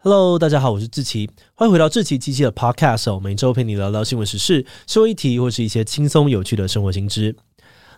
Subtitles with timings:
[0.00, 7.34] Hello，大家好，我是志奇，欢迎回到志祺七七的 Podcast 哦，每周陪你聊聊新闻时事、社会议题或是一些轻松有趣的生活新知。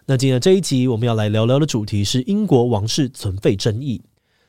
[0.06, 4.00] 那今天的这一集我们要来聊聊的主题是英国王室存废争议。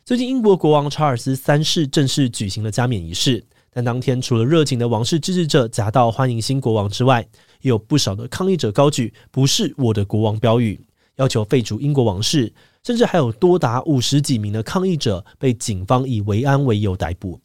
[0.06, 3.44] 最近，英国国王查尔斯三世正式举行了加冕仪式。
[3.74, 7.28] 但当天，除了热情的王室支持者夹道欢迎新国王之外，
[7.60, 10.80] 也有不少的抗议者高举“不是我的国王”标语，
[11.18, 17.40] 要求废除英国王室，甚至还有多达五十几名的抗议者被警方以维安为由逮捕。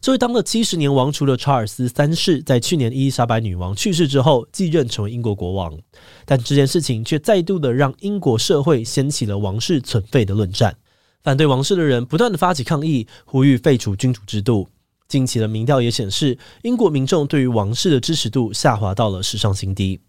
[0.00, 5.78] 这位当了七十年王储的查尔斯三世，在去年伊丽莎白女王去世之后继任成为英国国王，
[6.24, 10.76] 但这件事情却再度的让英国社会掀起了王室存废的论战，
[11.22, 14.68] 反对王室的人不断的发起抗议，呼吁废除君主制度。
[15.08, 20.00] 近期的民调也显示，英国民众对于王室的支持度下滑到了史上新低。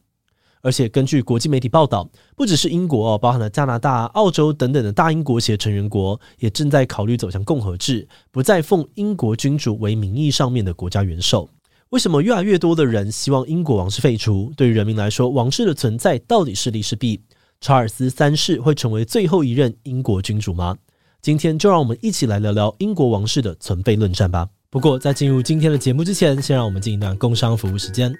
[0.61, 11.49] 而且，根据国际媒体报道，不只是英国哦，包含了加拿大、澳洲等等的大英国协成员国，也正在考虑走向共和制，不再奉英国君主为名义上面的国家元首。
[11.89, 14.53] 为什么越来越多的人希望英国王室废除？
[14.55, 17.21] 对于人民来说，王室的存在到底是利是弊？
[17.59, 20.77] 查尔斯三世会成为最后一任英国君主吗？
[21.21, 24.47] 今天就让我们一起来聊聊英国王室的存废论战吧。
[24.69, 28.11] 不过，在进入今天的节目之前，先让我们进一段工商服务时间。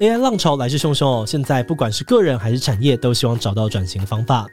[0.00, 4.44] AI 浪潮来势汹汹哦，现在不管是个人还是产业，都希望找到转型的方法。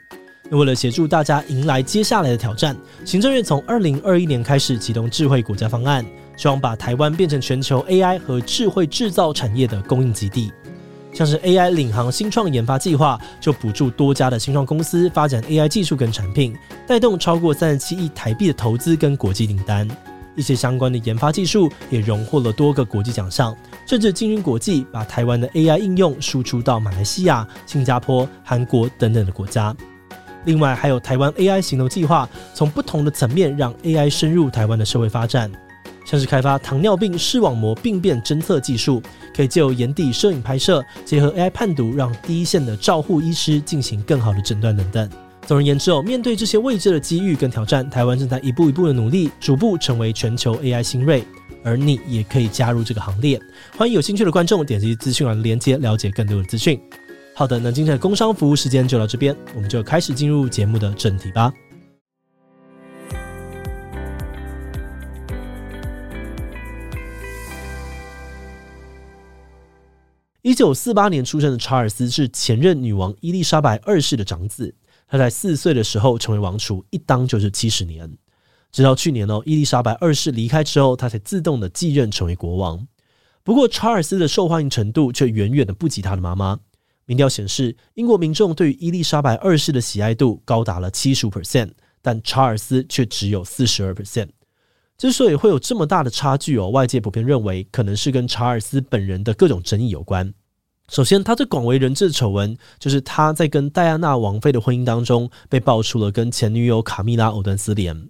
[0.48, 10.52] 那为了协助大家迎来接下来的挑战，行政院从二零二一年开始启动智慧国家方案，希望把台湾变成全球 AI 和智慧制造产业的供应基地。
[11.12, 19.88] 像是 AI 领航新创研发计划，就补助多家的新创公司发展 AI 技术跟产品，带动超过三十七亿台币的投资跟国际订单。
[20.34, 23.56] 一些相关的研发技术也荣获了多个国际奖项，
[23.86, 29.74] 甚至进军国际，把台湾的 AI 应用输出到马来西亚、新加坡、韩国等等的国家。
[30.44, 35.50] 另外，还有台湾 AI 行动计划，从不同的层面让 AI 深入台湾的社会发展，
[36.04, 39.00] 像是开发糖尿病视网膜病变侦测技术，
[39.36, 45.08] 可以借由眼底摄影拍摄，结合 AI 判读，让第一线的照护医师进行更好的诊断等等。
[45.44, 51.24] 总而言之哦，面对这些未知的机遇跟挑战，台湾正在一步一步的努力，逐步成为全球 AI 新锐。
[51.64, 53.40] 而你也可以加入这个行列。
[53.76, 56.80] 欢迎有兴趣的观众点击资讯栏的链接，了解更多的资讯。
[57.34, 61.52] 好的，那今天的工商服务时间就到这边，我们就开始进入节目的正题吧。
[70.42, 74.74] 一九四八年出生的查尔斯是前任女王伊丽莎白二世的长子。
[75.12, 78.10] 他在四岁的时候成为王储，一当就是七十年。
[78.70, 82.88] 直到去年哦，伊丽莎白二世离开之后，他才自动的继任成为国王。
[83.42, 86.58] 不过，查尔斯的受欢迎程度却远远的不及他的妈妈。
[87.04, 94.30] 民调显示，英国民众对于伊丽莎白二世的喜爱度高达了七十五 percent，但查尔斯却只有四十二 percent。
[94.96, 100.32] 之所以会有这么大的差距哦，外界普遍认为可能是跟查尔斯本人的各种争议有关。
[100.88, 108.08] 首先，他最广为人知的丑闻就是他在跟戴安娜王妃的婚姻当中被爆出了跟前女友卡米拉藕断丝连，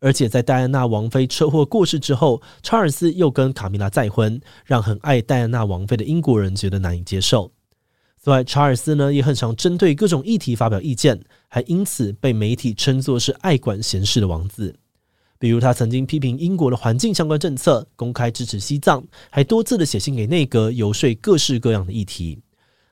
[0.00, 7.52] 而且在戴安娜王妃车祸过世之后，查尔斯又跟卡米拉再婚，让很爱戴安娜王妃的英国人觉得难以接受。
[8.22, 14.74] 此外，查尔斯呢也很常针对各种议题发表意见，还因此被媒体称作是爱管闲事的王子。
[15.38, 22.40] 比如，他曾经批评英国的环境相关政策，公开支持西藏，还多次的写信给内阁游说各式各样的议题。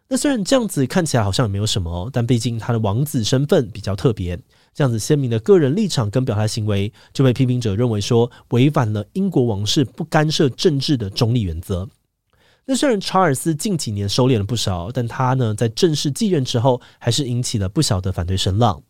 [0.09, 4.39] 那虽然这样子看起来好像也没有什么，但毕竟他的王子身份比较特别，
[4.75, 11.89] 这样子鲜明的个人立场跟表态行为，就被批评者认为说违反了英国王室不干涉政治的中立原则。
[12.67, 18.83] 那虽然查尔斯近几年收敛了不少，但他呢在正式继任之后，还是引起了不小的反对声浪。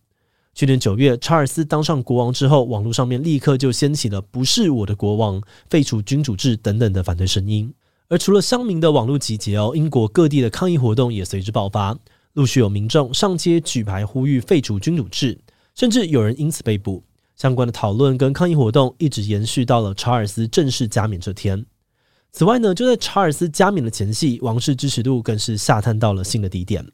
[0.54, 7.72] 去年九月，查尔斯当上国王之后，网络上面立刻就掀起了“不是我的国王”、废除君主制等等的反对声音。
[8.08, 11.98] 而除了乡民的网络集结哦，英国各地的抗议活动也随之爆发，
[12.34, 15.40] 陆续有民众上街举牌呼吁废除君主制，
[15.74, 17.02] 甚至有人因此被捕。
[17.34, 21.64] 相关的讨论跟抗议活动一直延续到了查尔斯正式加冕这天。
[22.30, 26.86] 此外呢，就在查尔斯加冕的前夕，王室支持度更是下探到了新的低点。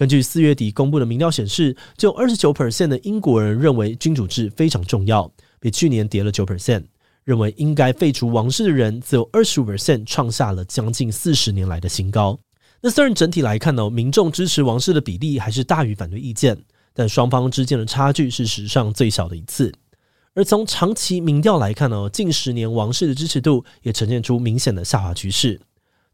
[0.00, 5.30] 根据四月底公布的民调显示，只有二十九 percent 的英国人认为君主制非常重要，
[5.60, 6.84] 比去年跌了九 percent。
[7.24, 12.38] 认为应该废除王室的人只有二十五 percent，创下了将近四十年来的新高。
[12.80, 16.56] 那虽然整体来看呢，民众支持王室的比例还是大于反对意见，
[16.94, 19.70] 但双方之间的差距是史上最小的一次。
[20.32, 25.60] 而从长期民调来看呢，近十年王室的支持度也呈现出明显的下滑趋势。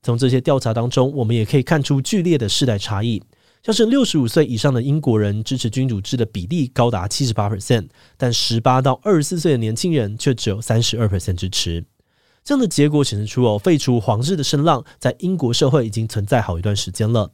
[0.02, 3.22] 从这些调查当中，我们也可以看出剧烈的世代差异。
[3.66, 11.84] 像是六十五岁以上的英国人支持君主制的比例高达七十八 percent，但十八到二十四岁的年轻人却只有三十二 percent 支持。
[12.44, 17.32] 这样的结果显示出哦，废除皇室的声浪在英国社会已经存在好一段时间了。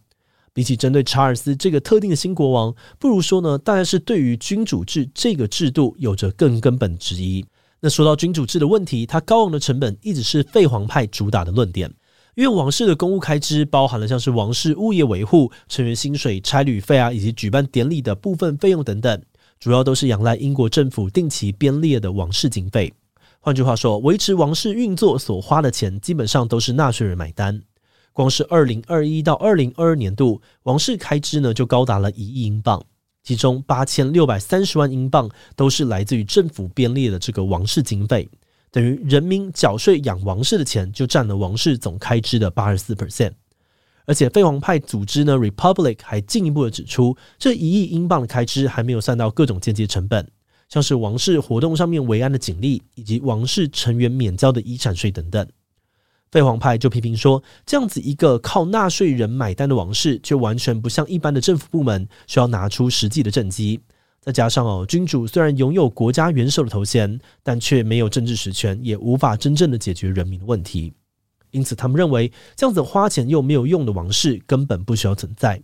[0.55, 7.45] 比起针对查尔斯这个特定的新国王，不如说呢，大概是对于君主制这个制度有着更根本的质疑。
[7.81, 11.93] 那说到君主制的问题，它高昂的成本一直是废皇派主打的论点。
[12.35, 19.23] 因为王室的公务开支包含了像是王室物业维护、成员薪水、差旅费啊，以及举办典礼的部分费用等等，
[19.61, 22.91] 主要都是仰赖英国政府定期编列的王室经费。
[23.39, 27.61] 换句话说，维持王室运作所花的钱，基本上都是纳税人买单。
[28.15, 32.83] 光是二零二一到二零二二年度，王室开支呢就高达了一亿英镑，
[33.23, 38.27] 其中八千六百三十万英镑都是来自于政府编列的这个王室经费。
[38.73, 43.33] 等于人民缴税养王室的钱，就占了王室总开支的八十四 percent。
[44.07, 50.27] 而且废皇派组织呢，Republic 还进一步的指出，这一亿英镑的开支还没有算到各种间接成本，
[50.69, 55.47] 像是王室活动上面维安的警力，以及王室成员免交的遗产税等等。
[56.33, 63.79] 废皇派就批评说，这样子一个靠纳税人买单的王室，却完全不像一般的政府部门，需要拿出实际的政绩。
[64.25, 70.95] 再加上哦，君主虽然拥有国家元首的头衔，但却没有政治实权，也无法真正的解决人民的问题。
[71.51, 75.61] 因此，他们认为这样子花钱又没有用的王室根本不需要存在。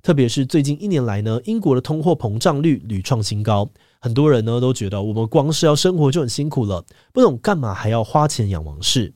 [0.00, 3.68] 特别是最近一年来呢，英国的通货膨胀率屡创新高，
[4.00, 9.12] 很多人呢都觉得我们光是要生活就很辛苦了，不懂干嘛还要花钱养王室。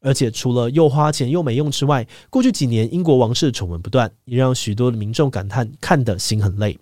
[0.00, 6.78] 而且除了又花钱又没用之外，过去几年英国王室的丑闻不断，也让许多的民众感叹看得心很累。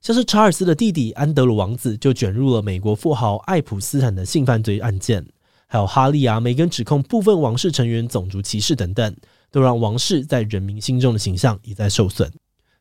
[0.00, 5.26] 像是查尔斯的弟弟安德鲁王子就卷入了美国富豪爱普斯坦的性犯罪案件，
[5.66, 9.16] 还有哈利啊、梅根指控部分王室成员种族歧视等等，
[9.50, 12.30] 都让王室在人民心中的形象一再受损。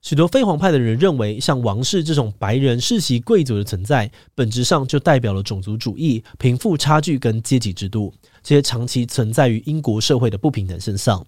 [0.03, 11.25] 许多非皇派的人认为，像王室这种白人世袭贵族的存在，本质上就代表了种族主义、贫富差距跟阶级制度这些长期存在于英国社会的不平等现象。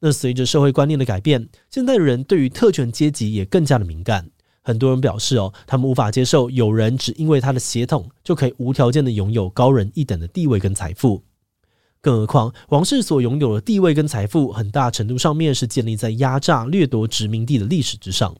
[0.00, 4.30] 那随着社会观念的改变，现在人对于特权阶级也更加的敏感。
[4.68, 11.24] 很多人表示哦，他们无法接受有人只因为他的血统就可以无条件的拥有高人一等的地位跟财富。
[12.02, 18.36] 更何况，王室所拥有的地位跟财富，很大程度上面是建立在压榨、掠夺殖民地的历史之上。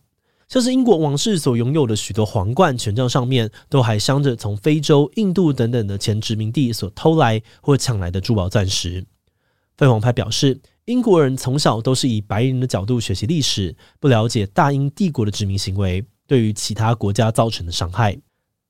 [0.49, 9.07] 像是英国王室所拥有的许多皇冠、权杖上面，都还镶着从非洲、印度等等的前殖民地所偷来或抢来的珠宝钻石。
[9.79, 16.05] 废皇派表示，英国人从小都是以白人的角度学习历史，不了解大英帝国的殖民行为。
[16.29, 18.17] 对于其他国家造成的伤害，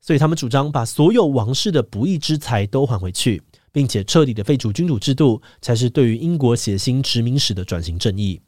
[0.01, 8.41] 所以他们主张把所有王室的不义之财都还回去，并且彻底的废除君主制度，才是对于英国血腥殖民史的转型正义。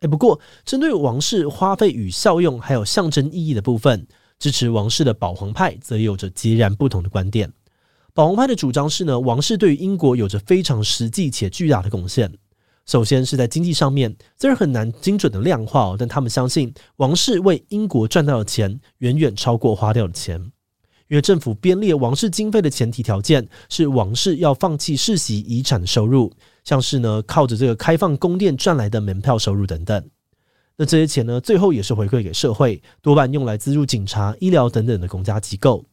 [0.00, 4.06] 诶，不过针对王室花费与效用还有象征意义的部分，
[4.38, 7.50] 支持王室的保皇派则有着截然不同的观点。
[8.12, 12.32] 保皇派的主张是呢，王室对于英国有着非常实际且巨大的贡献。
[12.88, 20.40] 首先是在经济上面，虽然很难精准的量化哦，但他们相信王室为英国赚到的钱远远超过花掉的钱，
[21.08, 26.32] 因为政府编列王室经费的前提条件是王室要放弃世袭遗产的收入，
[26.64, 30.02] 像是呢靠着这个开放宫殿赚来的门票收入等等。
[30.78, 35.84] 那这些钱呢，最后也是回馈给社会，多半用来资助警察、医疗等等的公家机构。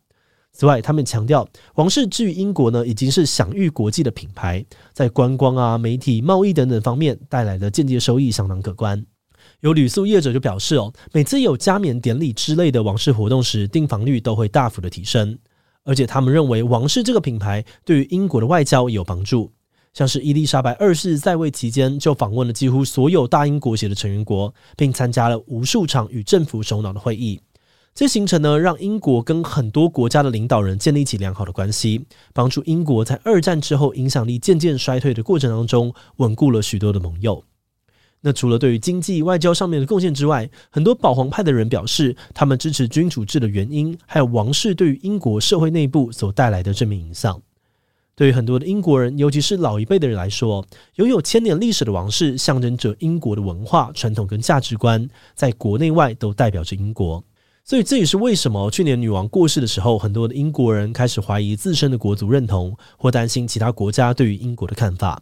[0.56, 9.06] 此外，他们强调，王室至于英国呢，已经是享誉国际的品牌，在观光啊、媒体、贸易等等方面带来的间接收益相当可观。
[9.60, 15.38] 有旅宿业者就表示哦，每次有加冕典礼之类的王室活动时，订房率都会大幅的提升。
[15.84, 19.52] 而且他们认为，王室这个品牌对于英国的外交也有帮助。
[19.94, 27.40] 像是伊丽莎白二世在位期间，就访问了几乎所有大英国协的成员国，并参加了无数场与政府首脑的会议。
[27.96, 37.46] 这行程呢，让英国跟很多国家的领导人建立起良好的关系，帮助英国在二战之后影响力渐渐衰退的过程当中，稳固了许多的盟友。
[38.20, 47.42] 那除了对于经济外交上面的贡献之外，很多保皇派的人表示，他们支持君主制的原因，还有王室对于英国社会内部所带来的正面影响。
[48.14, 57.24] 对于很多的英国人，尤其是老一辈的人来说，拥有千年历史的王室，象征着英国的文化传统跟价值观，在国内外都代表着英国。
[57.68, 65.20] 所以这也是为什么去年女王过世的时候，很多的英国人开始怀疑自身的国族认同，或担心其他国家对于英国的看法。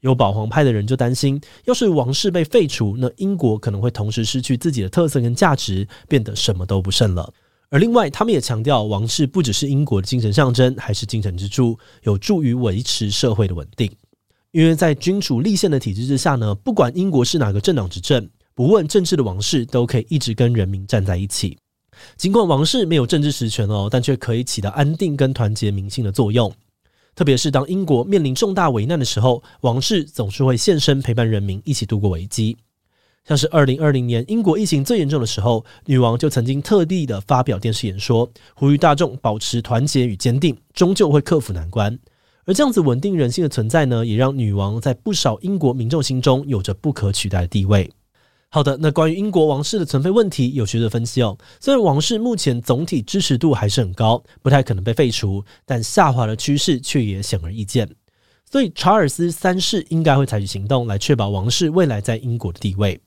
[0.00, 7.32] 有保皇派的人就担心，要是王室被废除，那英国可能会同时失去自己的特色跟价值，变得什么都不剩了。
[7.70, 13.88] 而另外，他们也强调，王室不只是英国的精神象征，还是精神支柱，有助于维持社会的稳定。
[14.50, 21.56] 因为在君主立宪的体制之下呢，不管英国是哪个政党执政，不问政治的王室都可以一直跟人民站在一起。
[22.16, 26.52] 尽管王室没有政治实权哦，但却可以起到安定跟团结民心的作用。
[27.14, 32.56] 特别是当英国面临重大危难的时候，王室总是会现身陪伴人民一起度过危机。
[33.26, 41.98] 像是二零二零年英国疫情最严重的时候，女王就曾经特地的发表电视演说，呼吁大众保持团结与坚定，终究会克服难关。
[42.46, 47.90] 而这样子稳定人心的存在呢，也让女王在不少英国民众心中有着不可取代的地位。
[48.50, 51.36] 好的，那关于英国王室的存废问题，有学者分析哦。
[51.60, 57.86] 虽然王室目前总体支持度还是很高，不太可能被废除，但下滑的趋势却也显而易见。
[58.50, 62.98] 所以查尔斯三世应该会采取行动来确保王室未来在英国的地位，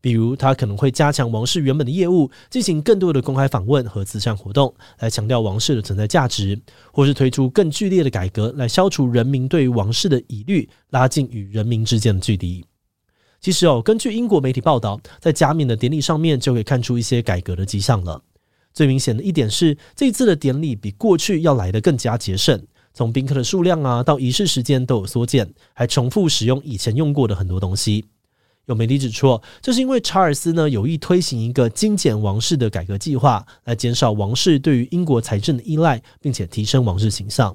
[0.00, 6.56] 比如他可能会加强王室原本的业务，进行更多的公开访问和慈善活动，来强调王室的存在价值，
[6.92, 12.64] 或是推出更剧烈的改革，来消除人民对于王室的疑虑，拉近与人民之间的距离。
[13.44, 18.22] 其实哦，根据英国媒体报道，在加冕的典礼上面就可以看出一些改革的迹象了。
[18.72, 22.58] 最明显的一点是，这次的典礼比过去要来得更加节省，
[22.94, 28.06] 从宾客的数量啊到仪式时间都有缩减，还重复使用以前用过的很多东西。
[28.64, 37.54] 有媒体指出，这是因为查尔斯呢有意推行一个精简王室的改革计划，来减少王室对于英国财政的依赖，并且提升王室形象。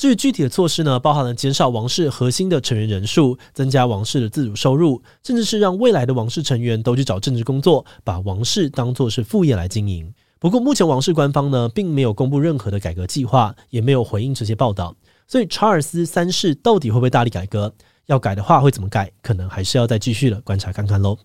[0.00, 10.10] 至于具体的措施呢，包含了减少王室核心的成员人数，增加王室的自主收入，甚至是让未来的王室成员都去找政治工作，把王室当作是副业来经营。
[10.38, 14.96] 不过，目前王室官方呢，并没有公布任何的改革计划，也没有回应这些报道。
[15.28, 17.70] 所以，查尔斯三世到底会不会大力改革？
[18.06, 19.12] 要改的话，会怎么改？
[19.20, 21.18] 可能还是要再继续的观察看看喽。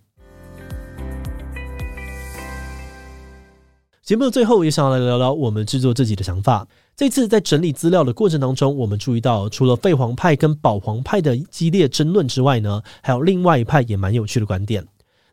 [4.06, 6.68] 节目的最后，也想要来聊聊我们制作自己的想法。
[6.96, 14.86] 这次在整理资料的过程当中，我们注意到，除了废皇派跟保皇派的激烈争论之外呢，还有另外一派也蛮有趣的观点，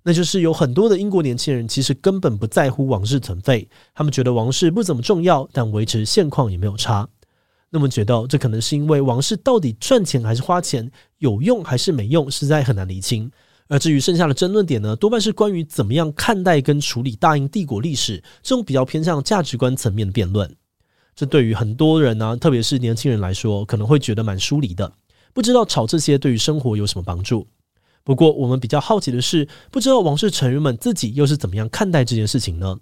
[0.05, 7.07] 那就是有很多的英国年轻人其实根本不在乎王室存废，他们觉得王室不怎么重要，但维持现况也没有差。
[7.69, 13.31] 那么觉得这可能是因为王室到底赚钱还是花钱，有用还是没用，实在很难厘清。
[13.69, 20.54] 而至于剩下的争论点呢，多半是关于怎么样看待跟处理大英帝国历史这种比较偏向价值观层面的辩论。
[21.14, 24.92] 这对于很多人呢、特别是年轻人来说，可能会觉得蛮疏离的，
[25.33, 27.47] 不知道吵这些对于生活有什么帮助。
[28.04, 32.78] 不过，我们比较好奇的是，不知道王室成员们自己又是怎么样看待这件事情呢？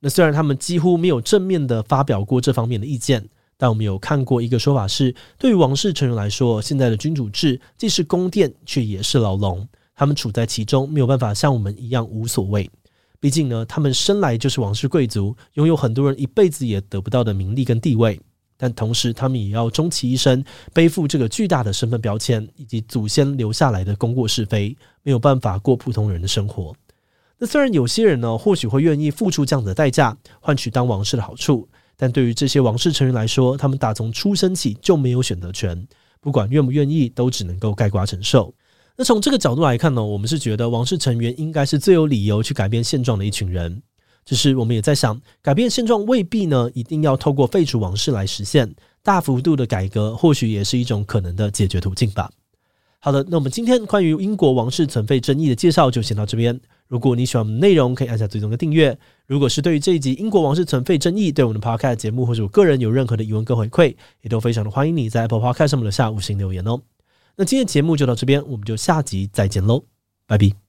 [0.00, 12.70] 那虽然他们几乎没有正面的发表过这方面的意见，但我们有看过一个说法是，对于王室成员来说，现在的君主制既是宫殿，却也是牢笼，他们处在其中，没有办法像我们一样无所谓。
[13.20, 18.20] 毕竟呢，他们生来就是王室贵族，拥有很多人一辈子也得不到的名利跟地位。
[18.56, 26.74] 但同时，他们也要终其一生背负这个巨大的身份标签，以及祖先留下来的功过是非，没有办法过普通人的生活。
[27.38, 35.84] 那虽然有些人呢，或许会愿意付出这样的代价，换取当王室的好处，但对于这些王室成员来说，他们打从出生起就没有选择权，
[36.20, 38.54] 不管愿不愿意，都只能够概括承受。
[38.96, 43.82] 那从这个角度来看呢，我们是觉得王室成员应该是最有理由去改变现状的一群人。
[44.24, 48.72] 只是我们也在想，改变现状未必呢一定要透过废除王室来实现，
[49.02, 52.30] 大幅度的改革或许也是一种可能的解决途径吧。
[53.00, 56.60] 好的，那我们今天关于英国王室存废争议的介绍就先到这边。
[56.86, 58.96] 如果你喜欢我们内容，可以按下追踪的订阅。
[59.26, 66.80] 如果是对于这一集英国王室存废争议，对我们的 Podcast 节目或者我个人有任何的疑问跟回馈，也都非常的欢迎你在 Apple Podcast 上面留下五星留言哦。
[67.36, 69.84] 那今天节目就到这边，我们就下集再见喽，
[70.26, 70.61] 拜拜。